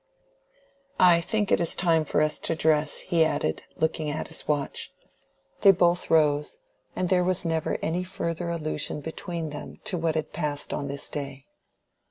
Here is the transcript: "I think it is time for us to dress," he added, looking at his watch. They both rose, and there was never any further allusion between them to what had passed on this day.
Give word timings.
"I 0.99 1.21
think 1.21 1.51
it 1.51 1.61
is 1.61 1.75
time 1.75 2.05
for 2.05 2.23
us 2.23 2.39
to 2.39 2.55
dress," 2.55 3.01
he 3.01 3.23
added, 3.23 3.61
looking 3.75 4.09
at 4.09 4.29
his 4.29 4.47
watch. 4.47 4.91
They 5.61 5.69
both 5.69 6.09
rose, 6.09 6.57
and 6.95 7.07
there 7.07 7.23
was 7.23 7.45
never 7.45 7.77
any 7.83 8.03
further 8.03 8.49
allusion 8.49 9.01
between 9.01 9.51
them 9.51 9.79
to 9.83 9.99
what 9.99 10.15
had 10.15 10.33
passed 10.33 10.73
on 10.73 10.87
this 10.87 11.07
day. 11.07 11.45